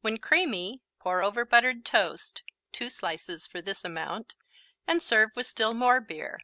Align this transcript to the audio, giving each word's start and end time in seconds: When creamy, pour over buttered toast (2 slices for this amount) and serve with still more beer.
When 0.00 0.18
creamy, 0.18 0.82
pour 0.98 1.22
over 1.22 1.44
buttered 1.44 1.84
toast 1.84 2.42
(2 2.72 2.88
slices 2.90 3.46
for 3.46 3.62
this 3.62 3.84
amount) 3.84 4.34
and 4.88 5.00
serve 5.00 5.30
with 5.36 5.46
still 5.46 5.72
more 5.72 6.00
beer. 6.00 6.40